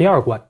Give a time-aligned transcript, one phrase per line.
[0.00, 0.49] 第二关。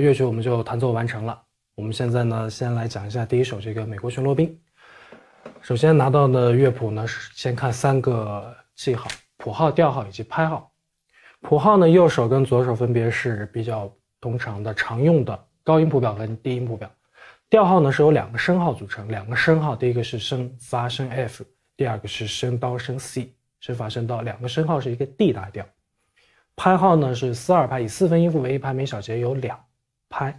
[0.00, 1.40] 乐曲我们就弹奏完成了。
[1.74, 4.48] 我们现在呢，先来讲一下第一首这个《美国巡逻兵》。
[5.62, 10.70] 首先拿到的乐谱呢，是先看三个记号：谱号、调号以及拍号。
[11.40, 13.90] 谱号呢，右手跟左手分别是比较
[14.20, 16.90] 通常的、常用的高音谱表跟低音谱表。
[17.48, 21.44] 调号呢是由两个升号组成，两个升号，第一个是升发升 F，
[21.76, 25.66] 第二个是升刀升 C，升发升刀，两个升号是一个 D 大调。
[26.56, 29.58] 拍号呢是四二拍，以四分音符为一拍，每小节有两。
[30.10, 30.38] 拍，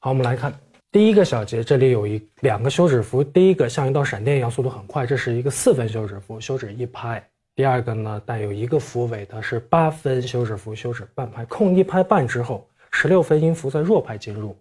[0.00, 0.52] 好，我们来看
[0.90, 7.24] 第一个小节，这里有一两个休止符，第一个像一道闪电一样，速度很快，这是一个四分休止符，休止一拍。
[7.54, 14.56] 第二个呢，带有一个符尾的是八分休止符，休止半拍，空一拍半之后，十六分音符在弱拍进入。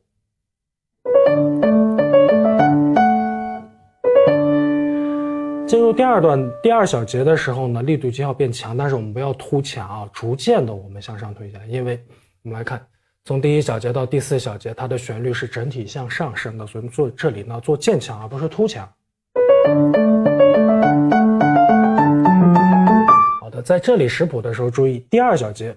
[5.68, 12.00] 进入第二段第二小节的时候呢，力度就要变强，但是我们不要突强啊，逐渐的我们向上推下来，因为
[12.44, 12.80] 我们来看。
[13.24, 18.84] 从第一小节到第四小节，它的旋律是整体向上升的，所以做这里呢做渐强而不是突强。
[23.40, 25.76] 好的，在这里识谱的时候注意第二小节，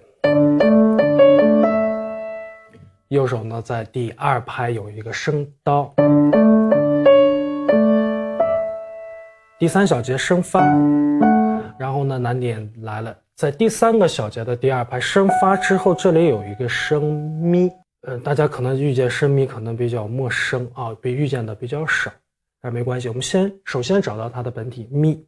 [3.09, 5.93] 右手呢在第二拍有一个升刀，
[9.59, 10.61] 第三小节升发，
[11.77, 13.15] 然后呢难点来了。
[13.35, 17.69] 在第三个小节的第二拍升发之后，这里有一个升咪，
[18.03, 22.09] 嗯，大家可能遇见升咪可能比较陌生啊，被遇见的比较少，
[22.61, 25.21] 但没关系，我们先首先找到它的本体咪，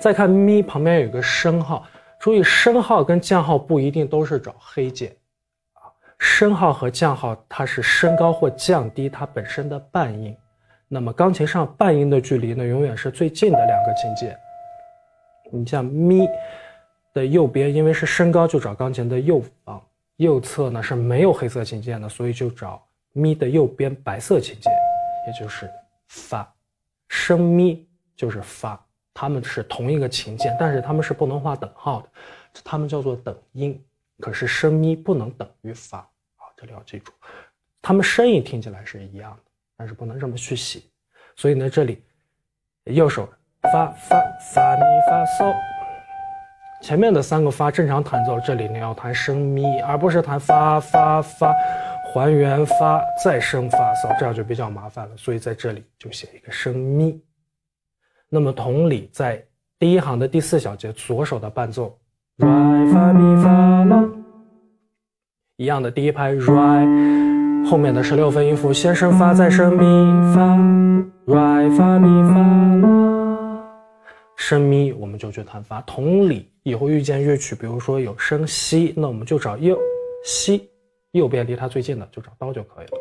[0.00, 1.86] 再看咪旁边有一个升号，
[2.18, 5.14] 注意升号跟降号不一定都是找黑键。
[5.74, 10.34] 啊，升号和降号它是升高或降低它本身的半音，
[10.88, 14.34] 那么钢琴上半音的距离呢，永远是最近的两个琴键。
[15.52, 16.26] 你像咪
[17.12, 19.80] 的右边，因为是升高，就找钢琴的右方，
[20.16, 24.72] 右侧呢是没有黑色琴键的，所以就找咪的右边白色琴键，
[25.26, 25.70] 也就是
[26.08, 26.52] 发。
[27.08, 32.08] 升咪就是发，它们是同一个琴键，但是它们是不能画等号的，
[32.64, 33.80] 它们叫做等音。
[34.20, 37.12] 可是升咪不能等于发啊，这里要记住，
[37.82, 39.42] 它们声音听起来是一样的，
[39.76, 40.80] 但是不能这么去写。
[41.36, 42.02] 所以呢，这里
[42.84, 43.28] 右手。
[43.72, 45.54] 发发发咪发嗦，
[46.82, 51.54] 前面的三个发正常弹奏，这里你要弹升咪，而不是弹发发发，
[52.12, 55.16] 还原发再升发嗦，这样就比较麻烦了。
[55.16, 57.20] 所以在这里就写一个升咪。
[58.28, 59.42] 那么同理，在
[59.78, 61.96] 第一行的第四小节左手的伴奏
[62.38, 63.50] ，ri 发咪发
[63.84, 64.04] 啦，
[65.56, 69.84] 一样的第一拍 ri，后面的十六分音符先升发再升咪
[70.34, 70.54] 发
[71.26, 72.40] ，ri 发咪发
[72.86, 73.13] 啦。
[74.36, 75.80] 升咪，我们就去弹发。
[75.82, 79.78] 同理，以后遇见乐曲，比如说有升西，那我们就找右
[80.24, 80.70] 西，
[81.12, 82.98] 右边离它最近的就找刀就可以了。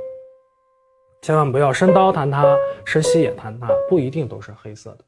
[1.22, 5.06] 千万不要升刀弹它，升西也弹它，不一定都是黑色的。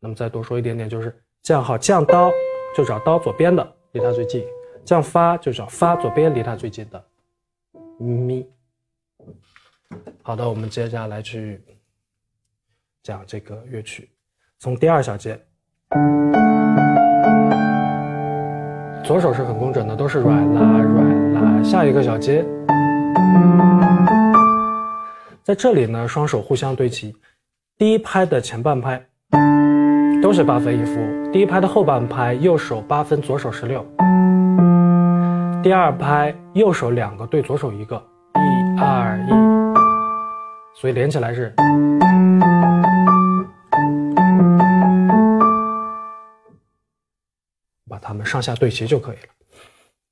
[0.00, 2.30] 那么再多说一点点，就是降号降刀
[2.74, 4.44] 就找刀左边的离它最近，
[4.84, 7.04] 降发就找发左边离它最近的
[7.98, 8.44] 咪。
[10.22, 11.62] 好的，我们接下来去
[13.02, 14.08] 讲这个乐曲。
[14.62, 15.36] 从第二小节，
[19.02, 21.60] 左手是很工整的，都是软拉软拉。
[21.64, 22.44] 下一个小节，
[25.42, 27.12] 在这里呢，双手互相对齐。
[27.76, 29.04] 第一拍的前半拍
[30.22, 31.00] 都是八分音符，
[31.32, 33.84] 第一拍的后半拍右手八分，左手十六。
[35.60, 38.00] 第二拍右手两个对左手一个，
[38.36, 39.30] 一二一，
[40.80, 41.52] 所以连起来是，
[48.12, 49.22] 我们上下对齐就可以了。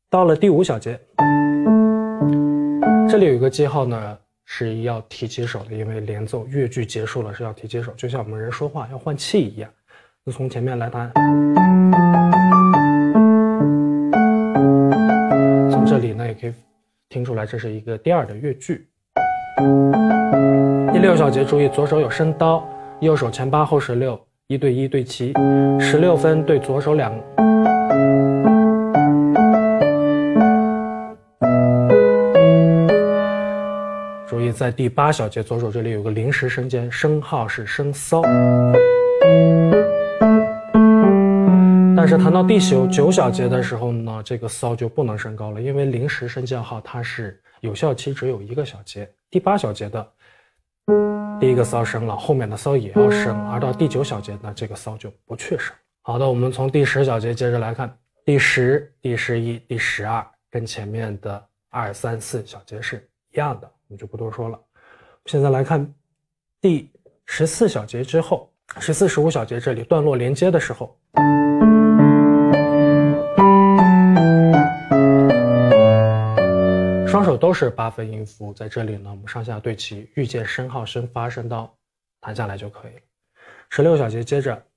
[0.09, 0.99] 到了第五小节，
[3.07, 9.71] 这里有一个记号呢，是要提起手的，因为连奏乐句结束了是要提起手，就像我们人说话要换气一样。
[10.25, 11.13] 就从前面来弹，
[15.71, 16.55] 从这里呢也可以
[17.11, 18.89] 听出来，这是一个第二的乐句。
[20.91, 22.67] 第六小节注意，左手有升刀，
[23.01, 25.35] 右手前八后十六，一对一对齐，
[25.79, 27.13] 十六分对左手两。
[34.53, 38.23] 在第八小节左手这里有个临时升间，升号是升骚。
[41.97, 49.11] 但是弹到第九九小节的时候呢，这个骚就不能升高了，因为临时升降号它是有效期只有一个小节。
[49.31, 50.13] 第八小节的
[51.39, 55.75] 第一个骚升了，后面的骚也要升，而到第九小节呢，这个骚就不去升。
[56.03, 57.95] 好的，我们从第十小节接着来看，
[58.25, 63.71] 第十、第十一、第十二跟前面的二三四小节是一样的。
[63.91, 64.59] 我就不多说了。
[65.27, 65.93] 现在来看
[66.61, 66.91] 第
[67.27, 70.97] 十四小节之后，十四、十五小节这里段落连接的时候，
[77.07, 81.77] 双手都是八分音符，在这里呢，我们上下对齐，遇见升号、升发、升到
[82.21, 83.01] 弹下来就可以了。
[83.71, 84.70] 十六小节接着。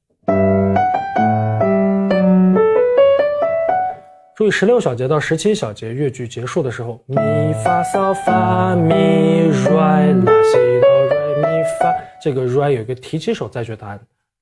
[4.35, 13.99] 注意，十六小节到十七小节乐句结束的时候，咪发嗦发咪来拉西哆瑞咪发，这个来有一个提起手再去弹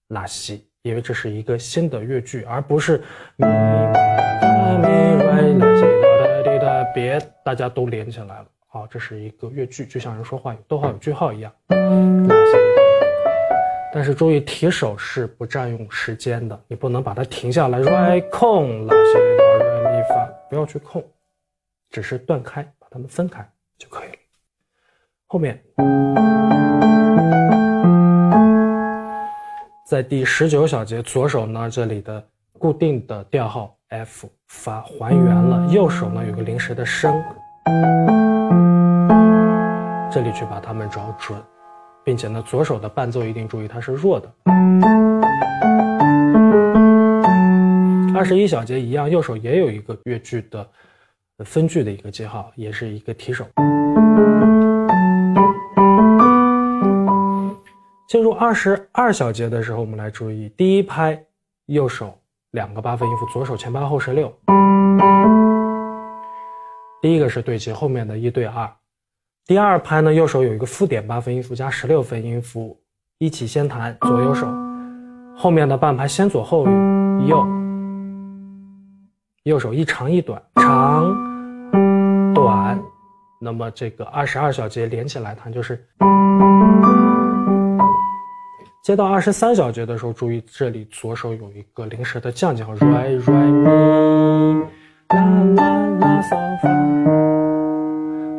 [0.08, 3.04] 拉西，因为这是一个新的乐句，而不是
[3.36, 3.46] 咪
[4.42, 4.88] 发咪
[5.26, 8.46] 来拉西哆哒滴哒，别大家都连起来了。
[8.70, 11.52] 好，这是一个乐句，就像人说话有逗号有句号一样。
[11.68, 12.52] 拉西，
[13.94, 17.80] 但是注意提手是不占用时间的，你不能把它停下来。
[17.80, 19.41] 来空拉西。
[20.52, 21.02] 不要去控，
[21.90, 24.16] 只是断开，把它们分开就可以了。
[25.28, 25.64] 后面，
[29.88, 32.22] 在第十九小节左手呢，这里的
[32.60, 37.24] 固定的调号 F 发还原了，右手呢有个临时的升，
[40.12, 41.42] 这里去把它们找准，
[42.04, 44.30] 并且呢左手的伴奏一定注意它是弱的。
[48.22, 50.70] 二十一小节一样，右手也有一个乐句的
[51.44, 53.44] 分句的一个记号，也是一个提手。
[58.08, 61.20] 进入二十二小节的时候，我们来注意第一拍，
[61.66, 62.16] 右手
[62.52, 64.32] 两个八分音符，左手前八后十六。
[67.02, 68.72] 第一个是对齐，后面的一对二。
[69.48, 72.80] 第二拍呢，右手有一个附点八分音符加十六分音符，
[73.18, 74.46] 一起先弹左右手，
[75.36, 76.68] 后面的半拍先左后
[77.28, 77.61] 右。
[79.46, 81.12] 右手一长一短，长
[82.32, 82.80] 短，
[83.40, 85.84] 那么这个二十二小节连起来弹就是。
[88.84, 94.64] 接到二十三小节的时候，注意这里左手有一个临时的降记号，re re mi
[95.10, 96.38] la la la fa。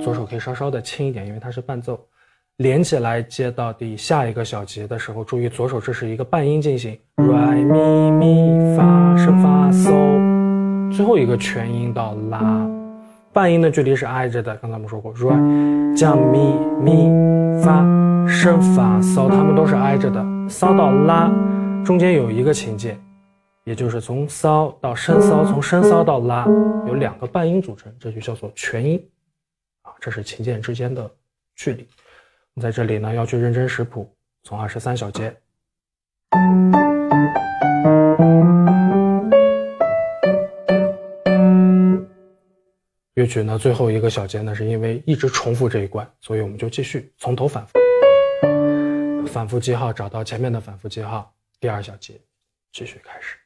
[0.00, 1.98] 左手可以稍稍的轻一点，因为它是伴奏。
[2.58, 9.41] 连起来接到第下一个小节的时候，注意左手这是一个半音进行，re mi mi fa 升发 so。
[11.02, 12.64] 最后一个全音到拉，
[13.32, 14.54] 半音的距离是挨着的。
[14.58, 16.38] 刚才我们说过，re 降咪
[16.80, 17.80] 咪发
[18.24, 20.24] 升发骚，它们都是挨着的。
[20.48, 21.28] 骚到拉
[21.84, 22.96] 中间有一个琴键，
[23.64, 26.46] 也就是从骚到升骚，从升骚到拉
[26.86, 29.04] 有两个半音组成，这就叫做全音
[29.82, 29.90] 啊。
[29.98, 31.10] 这是琴键之间的
[31.56, 31.84] 距离。
[32.60, 34.08] 在这里呢，要去认真识谱，
[34.44, 35.34] 从二十三小节。
[43.22, 47.78] 乐曲呢，最后一个小节呢，是因为一直重复这一关，所以我们就继续从头反复，
[49.28, 52.14] 反复记号找到前面的反复记号，第二小节
[52.72, 53.36] 继续开始。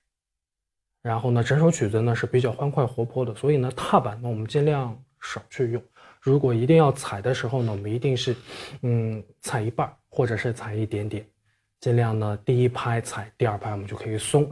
[1.02, 5.82] 然后呢，整首曲子呢是比较欢快活泼的，所以呢，踏板呢我们尽量少去用。
[6.22, 8.34] 如果一定要踩的时候呢，我们一定是，
[8.80, 11.22] 嗯，踩一半或者是踩一点点，
[11.80, 14.50] 尽量呢第一拍踩，第二拍我们就可以松。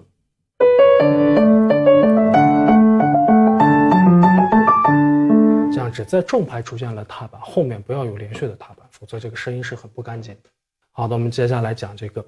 [5.91, 10.51] 只在重拍出现了踏板，后面不要有连续的踏板，否则这个声音是很不干净的。
[10.91, 12.25] 好的，我们接下来讲这个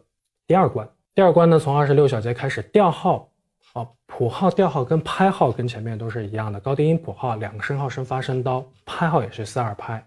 [0.46, 0.88] 第二关。
[1.14, 3.28] 第二关呢，从二十六小节开始，调号，
[3.72, 10.06] 啊，谱号、调号跟拍号跟前面都是一样的，高低音谱号两个升号升发升刀，拍号也是四二拍。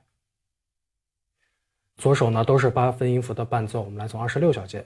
[1.98, 3.82] 左手呢都是八分音符的伴奏。
[3.82, 4.86] 我们来从二十六小节，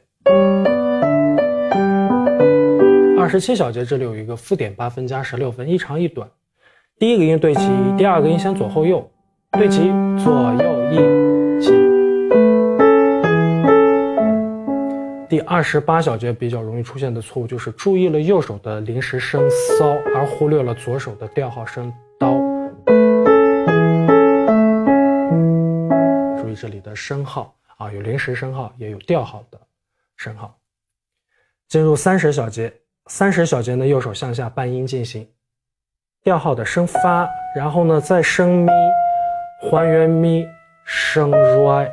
[3.20, 6.30] 二十七小节这里有一个附点八分加十六分，一长一短。
[7.04, 7.62] 第一个音对齐，
[7.98, 9.06] 第二个音先左后右
[9.52, 9.92] 对齐，
[10.24, 10.96] 左右一
[11.62, 11.74] 起。
[15.28, 22.36] 第二十八小节比较容易出现的错误就是注意了右手的临时升骚，而忽略了左手的调号升刀。
[26.42, 29.60] 注意这里的升号啊，有临时升号，也有调号的
[30.16, 30.58] 升号。
[31.68, 32.74] 进入三十小节，
[33.08, 35.28] 三十小节呢，右手向下半音进行。
[36.24, 38.72] 调号的升发，然后呢再升咪，
[39.62, 40.48] 还原咪，
[40.86, 41.92] 升 r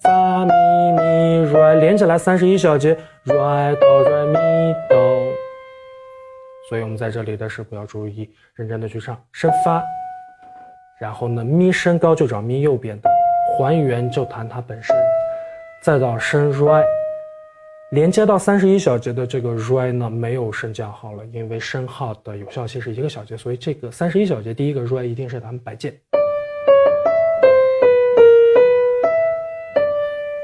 [0.00, 4.96] 发咪咪 r 连起来三十一小节，r 哆 r 咪哆。
[6.68, 9.82] 所以我们在这里的时候要注意，认真的去唱升发，
[11.00, 13.10] 然后呢咪升高就找咪右边的，
[13.58, 14.94] 还原就弹它本身，
[15.82, 16.84] 再到升 r
[17.94, 25.94] 连接到三十一小节的这个 r 呢，没有升降号了，因为升号的有效期是一个小节，所以这个三十一小节第一个 r 一定是咱们白键，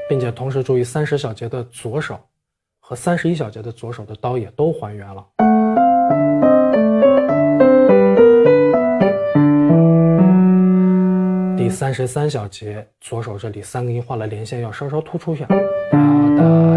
[0.07, 2.17] 并且同时注意三十小节的左手
[2.79, 5.27] 和三十一小节的左手的刀也都还原了。
[11.57, 15.45] 第三十三小节左手这里三个音画了连线，要稍稍突出一下，
[15.91, 15.99] 哒
[16.37, 16.70] 哒。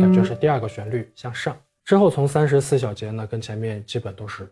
[0.00, 0.24] 感觉。
[0.24, 4.50] 是第二个旋律向上之后，从三十四小节呢，跟前面基本都是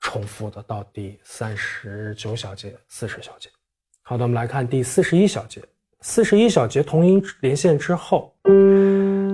[0.00, 3.50] 重复的，到第三十九小节、四十小节。
[4.00, 5.62] 好的，我们来看第四十一小节。
[6.00, 8.34] 四十一小节同音连线之后，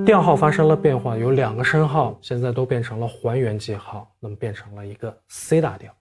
[0.05, 5.93] 调号发生了变化，有两个升号，现在都变成了还原记号，那么变成了一个 C 大调。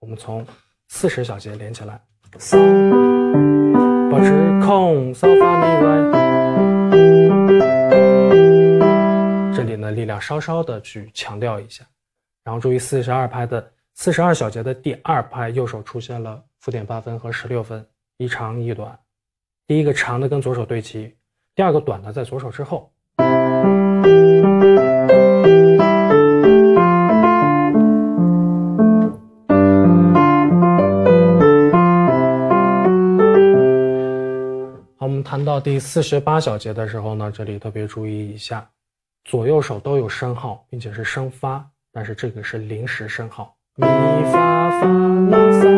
[0.00, 0.44] 我们从
[0.88, 2.00] 四十小节连起来，
[2.32, 2.38] 保
[4.20, 4.32] 持
[4.64, 6.29] 空，嗦发咪来。
[9.90, 11.84] 力量稍稍的去强调一下，
[12.44, 18.98] 然后注意四十二拍的四十二小节的第二拍，右手出现了附点八分和十六分，一长一短。
[19.66, 21.16] 第一个长的跟左手对齐，
[21.54, 22.90] 第二个短的在左手之后。
[34.96, 38.68] 好，我们谈到第四十八小节的时候呢，这里特别注意一下。
[39.24, 43.54] 左右手都有升号，并且是升发，但是这个是临时升号。
[43.76, 43.86] 咪
[44.32, 44.86] 发发
[45.30, 45.68] 拉萨，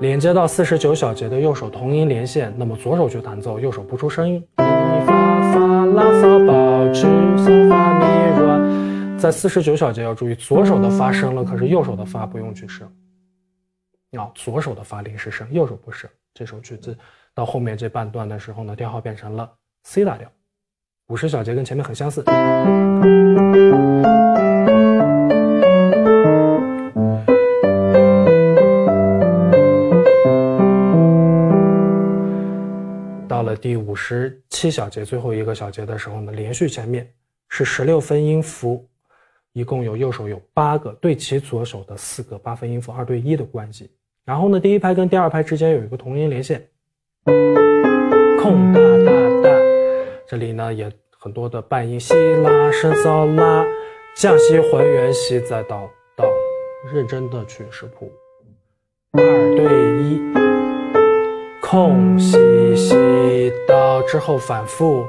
[0.00, 4.46] 连接到四十九小节的右手同音连线，那么左手去弹奏，右手不出声音。
[4.58, 12.86] 咪发发拉萨保持嗦发咪软，在四十九小节要注意，左手的发升了，可是右手的发不用去升。
[14.12, 16.10] 啊，左手的发临时升，右手不升。
[16.34, 16.96] 这首曲子
[17.34, 19.50] 到后面这半段的时候呢，调号变成了
[19.84, 20.30] C 大调。
[21.10, 22.22] 五十小节跟前面很相似。
[33.26, 37.08] 到了第五十七小节最后一个小节的时候呢，连续前面
[37.48, 38.86] 是十六分音符，
[39.52, 43.90] 一共有右手有八个对齐左手的四个八分音符，二对一的关系。
[44.24, 46.64] 然后呢，第一拍跟第二拍之间有一个同音连线，
[48.40, 49.10] 空大大
[49.42, 49.59] 大，
[50.30, 50.88] 这里呢也。
[51.22, 53.62] 很多的半音，西拉升骚拉，
[54.16, 56.24] 降西还原西，再到到，
[56.94, 58.10] 认真的去识谱，
[59.12, 59.22] 二
[59.54, 59.66] 对
[60.02, 60.18] 一，
[61.60, 62.38] 空西
[62.74, 65.04] 西到之后反复。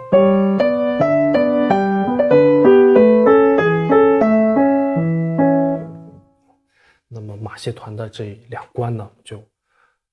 [7.07, 9.41] 那么马戏团的这两关呢，就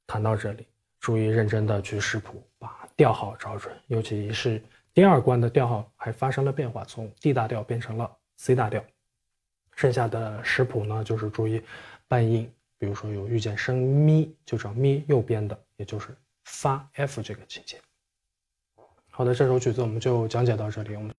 [0.07, 0.65] 谈到这里，
[1.01, 4.63] 注意认真的去识谱，把调号找准，尤其是。
[4.95, 8.83] 第二关的调号还发生了变化，从 D 大调变成了 C 大调。
[9.77, 11.63] 剩下的识谱呢，就是注意
[12.09, 17.81] 半音，比如说有遇见升咪，就找咪右边的，也就是发 F 这个琴键。
[19.11, 20.97] 好的，这首曲子我们就讲解到这里。
[20.97, 21.15] 我们。